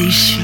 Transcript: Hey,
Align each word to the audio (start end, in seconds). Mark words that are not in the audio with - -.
Hey, 0.00 0.39